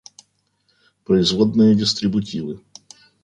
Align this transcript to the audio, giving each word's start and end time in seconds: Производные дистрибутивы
Производные 1.03 1.75
дистрибутивы 1.75 2.59